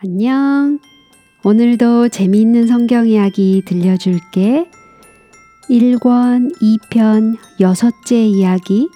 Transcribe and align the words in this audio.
안녕. 0.00 0.78
오늘도 1.42 2.10
재미있는 2.10 2.68
성경 2.68 3.08
이야기 3.08 3.62
들려줄게. 3.66 4.70
1권 5.68 6.54
2편 6.60 7.36
여섯째 7.58 8.22
이야기. 8.24 8.88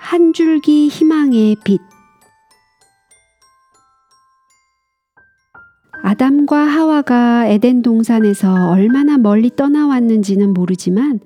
한 0.00 0.32
줄기 0.32 0.88
희망의 0.88 1.58
빛. 1.64 1.80
아담과 6.02 6.56
하와가 6.56 7.46
에덴 7.46 7.82
동산에서 7.82 8.70
얼마나 8.70 9.18
멀리 9.18 9.54
떠나왔는지는 9.54 10.54
모르지만 10.54 11.20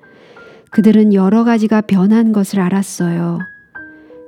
그들은 0.70 1.14
여러 1.14 1.44
가지가 1.44 1.80
변한 1.80 2.32
것을 2.32 2.60
알았어요. 2.60 3.38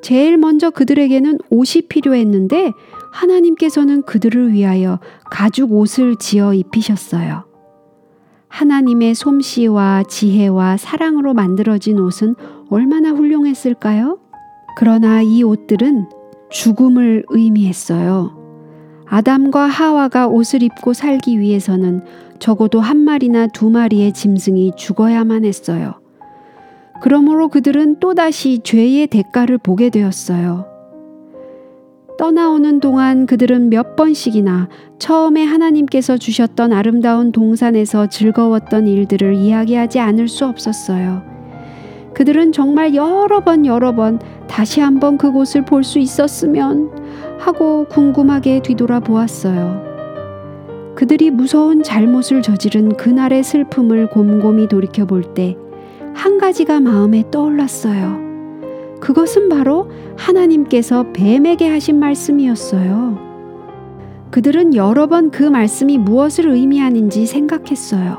제일 0.01 0.39
먼저 0.39 0.71
그들에게는 0.71 1.41
옷이 1.51 1.89
필요했는데 1.91 2.73
하나님께서는 3.13 4.03
그들을 4.03 4.53
위하여 4.53 4.99
가죽 5.31 5.73
옷을 5.73 6.17
지어 6.17 6.55
입히셨어요. 6.55 7.45
하나님의 8.49 9.15
솜씨와 9.15 10.05
지혜와 10.09 10.77
사랑으로 10.77 11.33
만들어진 11.33 11.99
옷은 11.99 12.35
얼마나 12.69 13.11
훌륭했을까요? 13.11 14.19
그러나 14.77 15.23
이 15.23 15.43
옷들은 15.43 16.09
죽음을 16.51 17.25
의미했어요. 17.29 18.43
아담과 19.07 19.67
하와가 19.67 20.27
옷을 20.27 20.63
입고 20.63 20.95
살기 20.95 21.39
위해서는 21.39 22.03
적어도 22.39 22.81
한 22.81 22.99
마리나 22.99 23.47
두 23.47 23.71
마리의 23.71 24.13
짐승이 24.13 24.73
죽어야만 24.77 25.45
했어요. 25.45 25.95
그러므로 27.03 27.49
그들은 27.49 28.01
또다시 28.01 28.61
죄의 28.63 29.09
대가를 29.09 29.59
보게 29.59 29.91
되었어요. 29.91 30.72
떠나오는 32.23 32.79
동안 32.79 33.27
그들은 33.27 33.69
몇 33.69 33.97
번씩이나 33.97 34.69
처음에 35.01 35.43
하나님께서 35.43 36.17
주셨던 36.17 36.73
아름다운 36.73 37.33
동산에서 37.33 38.07
즐거웠던 38.07 38.87
일들을 38.87 39.35
이야기하지 39.35 39.99
않을 39.99 40.29
수 40.29 40.47
없었어요. 40.47 41.25
그들은 42.15 42.53
정말 42.53 42.95
여러 42.95 43.41
번 43.41 43.67
여러 43.67 43.93
번 43.97 44.21
다시 44.47 44.81
한번 44.81 45.19
그곳을 45.19 45.65
볼 45.65 45.83
수 45.83 45.99
있었으면 45.99 46.91
하고 47.41 47.87
궁금하게 47.87 48.63
뒤돌아 48.63 49.01
보았어요. 49.01 49.83
그들이 50.95 51.33
무서운 51.33 51.83
잘못을 51.83 52.41
저지른 52.43 52.97
그날의 52.97 53.43
슬픔을 53.43 54.11
곰곰이 54.11 54.69
돌이켜 54.69 55.07
볼 55.07 55.35
때 55.35 55.57
한 56.15 56.39
가지가 56.39 56.79
마음에 56.79 57.25
떠올랐어요. 57.33 58.32
그것은 59.03 59.49
바로 59.49 59.91
하나님께서 60.17 61.07
뱀에게 61.13 61.69
하신 61.69 61.99
말씀이었어요. 61.99 63.19
그들은 64.31 64.77
여러 64.77 65.09
번 65.09 65.31
그 65.31 65.43
말씀이 65.43 65.99
무엇을 65.99 66.49
의미하는지 66.49 67.27
생각했어요. 67.27 68.19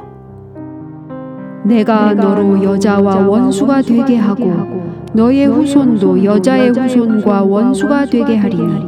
내가 1.63 2.13
너로 2.13 2.61
여자와 2.61 3.25
원수가 3.25 3.83
되게 3.83 4.17
하고 4.17 4.83
너의 5.13 5.45
후손도 5.45 6.21
여자의 6.25 6.71
후손과 6.71 7.43
원수가 7.43 8.07
되게 8.07 8.35
하리니 8.35 8.85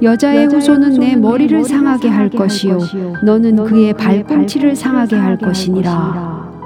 여자의 0.00 0.46
후손은 0.46 1.00
내 1.00 1.16
머리를 1.16 1.64
상하게 1.64 2.08
할 2.08 2.30
것이요 2.30 2.78
너는 3.24 3.64
그의 3.64 3.92
발꿈치를 3.94 4.76
상하게 4.76 5.16
할 5.16 5.36
것이니라. 5.36 6.57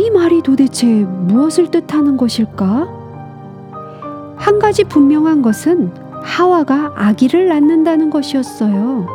이 0.00 0.08
말이 0.08 0.40
도대체 0.40 0.86
무엇을 0.86 1.70
뜻하는 1.70 2.16
것일까? 2.16 2.88
한 4.34 4.58
가지 4.58 4.82
분명한 4.82 5.42
것은 5.42 5.92
하와가 6.22 6.94
아기를 6.96 7.48
낳는다는 7.48 8.08
것이었어요. 8.08 9.06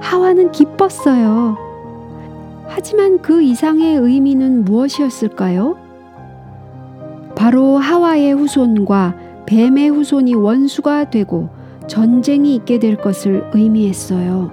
하와는 0.00 0.50
기뻤어요. 0.50 1.56
하지만 2.66 3.22
그 3.22 3.40
이상의 3.40 3.94
의미는 3.98 4.64
무엇이었을까요? 4.64 5.78
바로 7.36 7.78
하와의 7.78 8.32
후손과 8.32 9.14
뱀의 9.46 9.90
후손이 9.90 10.34
원수가 10.34 11.10
되고 11.10 11.50
전쟁이 11.86 12.56
있게 12.56 12.80
될 12.80 12.96
것을 12.96 13.48
의미했어요. 13.54 14.50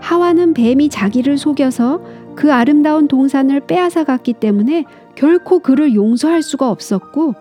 하와는 0.00 0.54
뱀이 0.54 0.88
자기를 0.88 1.36
속여서 1.36 2.00
그 2.34 2.52
아름다운 2.52 3.08
동산을 3.08 3.60
빼앗아 3.60 4.04
갔기 4.04 4.34
때문에 4.34 4.84
결코 5.14 5.58
그를 5.58 5.94
용서할 5.94 6.42
수가 6.42 6.70
없었고 6.70 7.34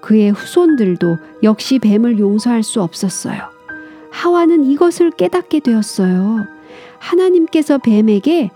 그의 0.00 0.30
후손들도 0.30 1.16
역시 1.42 1.78
뱀을 1.78 2.18
용서할 2.18 2.62
수 2.62 2.82
없었어요. 2.82 3.40
하와는 4.10 4.64
이것을 4.64 5.12
깨닫게 5.12 5.60
되었어요. 5.60 6.44
하나님께서 6.98 7.78
뱀에게 7.78 8.50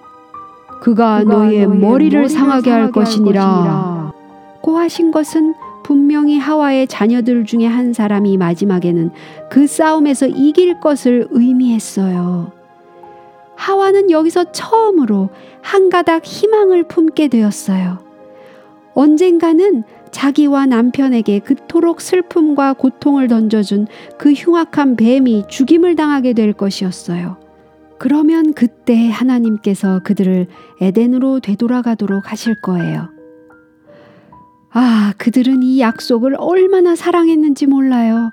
그가, 0.81 1.23
너의, 1.25 1.67
머리를 1.67 2.29
상하게 2.29 2.71
할 2.71 2.93
것이니라 2.93 4.13
고 4.61 4.79
하신 4.79 5.11
것은 5.11 5.55
분명히 5.85 6.39
하와의 6.39 6.89
자녀들 6.89 7.45
중에 7.45 7.67
한 7.67 7.93
사람이 7.93 8.37
마지막에는 8.37 9.11
그 9.51 9.67
싸움에서 9.67 10.27
이길 10.27 10.81
것을 10.81 11.29
의미했어요. 11.31 12.56
하와는 13.57 14.11
여기서 14.11 14.53
처음으로 14.53 15.31
한 15.63 15.91
가닥 15.91 16.25
희망을 16.25 16.85
품게 16.85 17.29
되었어요. 17.29 17.99
언젠가는 18.95 19.85
자기와 20.11 20.67
남편에게 20.67 21.41
그토록 21.41 22.01
슬픔과 22.01 22.75
고통을 22.75 23.29
던져준 23.29 23.87
그 24.19 24.33
흉악한 24.33 24.97
뱀이 24.97 25.45
죽임을 25.49 25.97
당하게 25.97 26.33
될 26.33 26.53
것이었어요. 26.53 27.37
그러면 27.99 28.53
그때 28.55 29.11
하나님께서 29.11 30.01
그들을 30.03 30.47
에덴으로 30.81 31.41
되돌아가도록 31.41 32.31
하실 32.31 32.55
거예요. 32.61 33.09
아, 34.71 35.15
그들은 35.17 35.63
이 35.63 35.81
약속을 35.81 36.37
얼마나 36.39 36.95
사랑했는지 36.95 37.67
몰라요. 37.67 38.33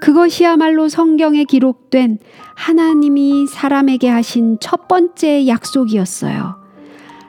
그것이야말로 0.00 0.88
성경에 0.88 1.44
기록된 1.44 2.18
하나님이 2.56 3.46
사람에게 3.46 4.08
하신 4.08 4.58
첫 4.60 4.88
번째 4.88 5.46
약속이었어요. 5.46 6.56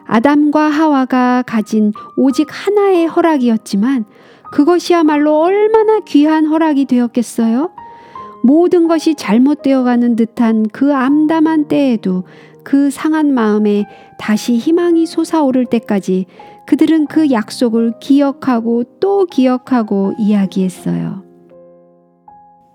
아담과 0.06 0.70
하와가 0.70 1.44
가진 1.46 1.94
오직 2.18 2.48
하나의 2.50 3.08
허락이었지만 3.08 4.06
그것이야말로 4.52 5.40
얼마나 5.42 6.00
귀한 6.02 6.46
허락이 6.46 6.86
되었겠어요? 6.86 7.72
모든 8.44 8.88
것이 8.88 9.16
잘못되어 9.16 9.84
가는 9.84 10.16
듯한 10.16 10.68
그 10.74 10.94
암담한 10.94 11.68
때에도 11.68 12.24
그 12.64 12.90
상한 12.90 13.34
마음에 13.34 13.86
다시 14.18 14.58
희망이 14.58 15.06
솟아오를 15.06 15.66
때까지 15.66 16.26
그들은 16.68 17.08
그 17.08 17.32
약속을 17.32 17.94
기억하고 18.00 18.84
또 19.00 19.26
기억하고 19.26 20.14
이야기했어요. 20.20 21.31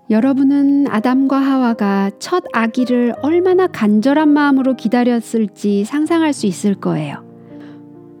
여러분은 0.09 0.87
아담과 0.87 1.37
하와가 1.37 2.11
첫 2.17 2.45
아기를 2.53 3.15
얼마나 3.21 3.67
간절한 3.67 4.29
마음으로 4.29 4.75
기다렸을지 4.75 5.83
상상할 5.83 6.31
수 6.31 6.45
있을 6.45 6.75
거예요. 6.75 7.25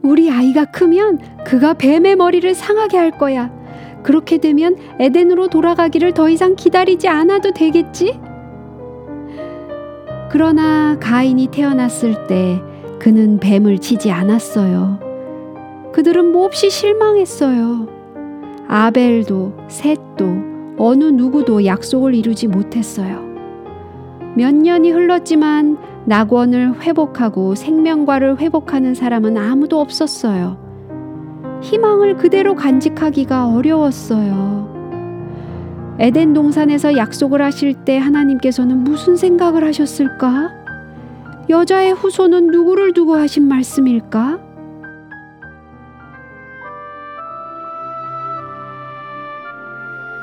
우리 0.01 0.29
아이가 0.29 0.65
크면 0.65 1.19
그가 1.45 1.75
뱀의 1.75 2.17
머리를 2.17 2.53
상하게 2.53 2.97
할 2.97 3.11
거야. 3.11 3.51
그렇게 4.03 4.37
되면 4.37 4.75
에덴으로 4.99 5.47
돌아가기를 5.47 6.13
더 6.13 6.29
이상 6.29 6.55
기다리지 6.55 7.07
않아도 7.07 7.51
되겠지? 7.51 8.19
그러나 10.29 10.97
가인이 10.99 11.47
태어났을 11.47 12.27
때 12.27 12.61
그는 12.99 13.39
뱀을 13.39 13.79
치지 13.79 14.11
않았어요. 14.11 14.99
그들은 15.93 16.33
몹시 16.33 16.69
실망했어요. 16.69 17.87
아벨도 18.67 19.53
셋도 19.69 20.56
어느 20.77 21.05
누구도 21.05 21.65
약속을 21.65 22.13
이루지 22.15 22.47
못했어요. 22.47 23.25
몇 24.35 24.53
년이 24.53 24.91
흘렀지만 24.91 25.77
낙원을 26.05 26.81
회복하고 26.81 27.55
생명과를 27.55 28.39
회복하는 28.39 28.93
사람은 28.93 29.37
아무도 29.37 29.79
없었어요. 29.79 30.57
희망을 31.61 32.17
그대로 32.17 32.55
간직하기가 32.55 33.49
어려웠어요. 33.49 34.77
에덴 35.99 36.33
동산에서 36.33 36.95
약속을 36.95 37.41
하실 37.41 37.73
때 37.73 37.97
하나님께서는 37.97 38.83
무슨 38.83 39.15
생각을 39.15 39.63
하셨을까? 39.65 40.51
여자의 41.49 41.93
후손은 41.93 42.47
누구를 42.47 42.93
두고 42.93 43.15
하신 43.15 43.47
말씀일까? 43.47 44.46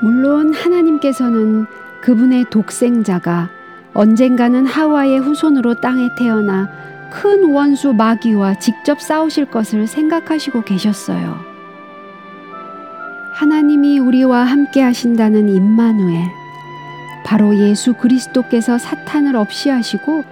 물론 0.05 0.53
하나님께서는 0.53 1.65
그분의 2.03 2.51
독생자가 2.51 3.49
언젠가는 3.95 4.67
하와의 4.67 5.19
후손으로 5.19 5.77
땅에 5.81 6.11
태어나 6.15 6.69
큰 7.11 7.51
원수 7.51 7.95
마귀와 7.95 8.59
직접 8.59 9.01
싸우실 9.01 9.47
것을 9.47 9.87
생각하시고 9.87 10.65
계셨어요. 10.65 11.41
하나님이 13.33 13.99
우리와 13.99 14.43
함께 14.43 14.83
하신다는 14.83 15.49
임마누엘, 15.49 16.23
바로 17.25 17.57
예수 17.57 17.95
그리스도께서 17.95 18.77
사탄을 18.77 19.37
없이 19.37 19.71
하시고 19.71 20.23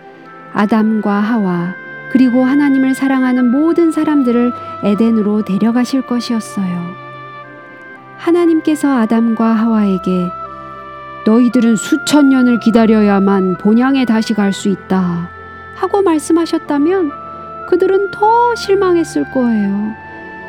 아담과 0.53 1.15
하와 1.15 1.75
그리고 2.11 2.45
하나님을 2.45 2.95
사랑하는 2.95 3.51
모든 3.51 3.91
사람들을 3.91 4.53
에덴으로 4.85 5.47
데려가실 5.47 6.03
것이었어요. 6.03 7.02
하나님께서 8.23 8.89
아담과 8.99 9.45
하와에게 9.45 10.31
너희들은 11.27 11.75
수천 11.77 12.29
년을 12.29 12.61
기다려야만 12.61 13.59
본향에 13.59 14.05
다시 14.05 14.33
갈 14.35 14.53
수 14.53 14.69
있다 14.69 15.29
하고 15.75 16.03
말씀하셨다면 16.03 17.11
그들은 17.69 18.11
더 18.13 18.55
실망했을 18.55 19.31
거예요. 19.33 19.95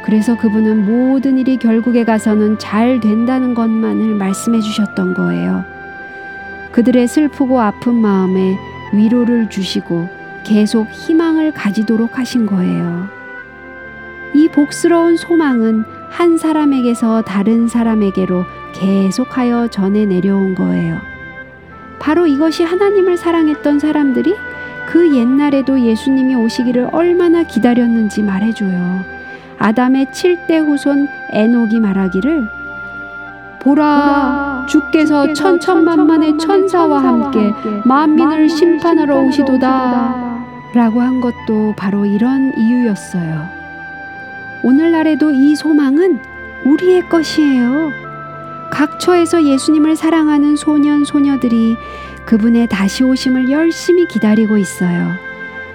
그래서 0.05 0.37
그분은 0.37 0.85
모든 0.85 1.37
일이 1.39 1.57
결국에 1.57 2.03
가서는 2.03 2.59
잘 2.59 2.99
된다는 2.99 3.53
것만을 3.55 4.15
말씀해 4.15 4.59
주셨던 4.59 5.13
거예요. 5.15 5.63
그들의 6.73 7.07
슬프고 7.07 7.59
아픈 7.61 7.95
마음에 7.95 8.55
위로를 8.91 9.49
주시고 9.49 10.09
계속 10.43 10.89
희망을 10.91 11.51
가지도록 11.53 12.19
하신 12.19 12.45
거예요. 12.45 13.07
이 14.35 14.49
복스러운 14.49 15.15
소망은 15.15 15.85
한 16.13 16.38
사람에게서 16.38 17.24
다른 17.24 17.68
사람에게로 17.68 18.45
계속하여 18.74 19.69
전해 19.69 20.06
내려온 20.06 20.54
거예요. 20.54 20.98
바로 22.00 22.27
이것이 22.27 22.63
하나님을 22.63 23.18
사랑했던 23.18 23.80
사람들이 23.80 24.36
그 24.88 25.15
옛날에도 25.15 25.80
예수님이 25.80 26.36
오시기를 26.36 26.89
얼마나 26.92 27.42
기다렸는지 27.44 28.21
말해줘요. 28.21 29.04
아담의 29.57 30.07
7대 30.07 30.63
후손 30.63 31.07
에녹이 31.31 31.80
말하기를 31.80 32.48
보라 33.62 34.68
주께서 34.69 35.33
천천만만의 35.33 36.38
천사와 36.38 37.01
함께 37.04 37.54
만민을 37.86 38.50
심판하러 38.50 39.19
오시도다 39.21 40.44
라고 40.75 41.01
한 41.01 41.21
것도 41.21 41.74
바로 41.75 42.06
이런 42.06 42.54
이유였어요. 42.56 43.62
오늘날에도 44.63 45.31
이 45.31 45.56
소망은 45.56 46.19
우리의 46.65 47.10
것이에요. 47.10 47.92
각처에서 48.71 49.44
예수님을 49.44 49.98
사랑하는 49.98 50.56
소년, 50.56 51.04
소녀들이 51.04 51.75
그분의 52.25 52.68
다시 52.69 53.04
오심을 53.04 53.51
열심히 53.51 54.07
기다리고 54.07 54.57
있어요. 54.57 55.12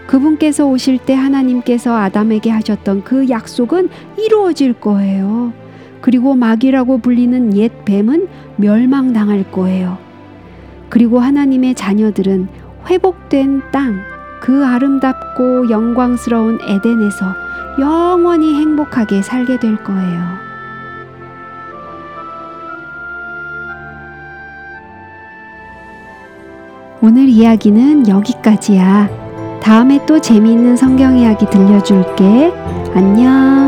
그분께서 0.06 0.66
오실 0.66 0.98
때 0.98 1.14
하나님께서 1.14 1.94
아담에게 1.94 2.50
하셨던 2.50 3.04
그 3.04 3.28
약속은 3.28 3.90
이루어질 4.16 4.72
거예요. 4.72 5.52
그리고 6.00 6.34
마귀라고 6.34 6.98
불리는 6.98 7.56
옛 7.58 7.70
뱀은 7.84 8.26
멸망당할 8.56 9.50
거예요. 9.50 9.98
그리고 10.88 11.18
하나님의 11.18 11.74
자녀들은 11.74 12.48
회복된 12.88 13.62
땅, 13.70 14.00
그 14.40 14.64
아름답고 14.64 15.70
영광스러운 15.70 16.58
에덴에서 16.62 17.34
영원히 17.78 18.54
행복하게 18.56 19.22
살게 19.22 19.58
될 19.58 19.76
거예요. 19.82 20.48
오늘 27.00 27.28
이야기는 27.28 28.08
여기까지야. 28.08 29.08
다음에 29.62 30.04
또 30.06 30.20
재미있는 30.20 30.76
성경 30.76 31.16
이야기 31.16 31.46
들려줄게. 31.46 32.52
안녕. 32.94 33.67